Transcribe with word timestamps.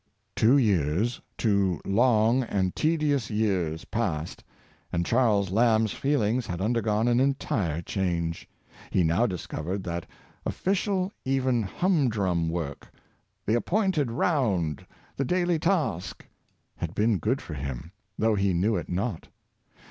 Two 0.35 0.57
years, 0.57 1.21
two 1.37 1.79
long 1.85 2.41
and 2.41 2.75
tedious 2.75 3.29
years, 3.29 3.85
passed, 3.85 4.43
and 4.91 5.05
Charles 5.05 5.51
Lamb's 5.51 5.91
feelings 5.91 6.47
had 6.47 6.59
undergone 6.59 7.07
an 7.07 7.19
entire 7.19 7.83
change. 7.83 8.49
He 8.89 9.03
now 9.03 9.27
discovered 9.27 9.83
that 9.83 10.07
official, 10.43 11.11
even 11.23 11.61
humdrum 11.61 12.49
work 12.49 12.89
—"the 13.45 13.53
appointed 13.53 14.09
round, 14.09 14.83
the 15.17 15.23
daily 15.23 15.59
task"— 15.59 16.25
had 16.77 16.95
been 16.95 17.19
good 17.19 17.39
for 17.39 17.53
him, 17.53 17.91
though 18.17 18.33
he 18.33 18.55
knew 18.55 18.75
it 18.75 18.89
not. 18.89 19.27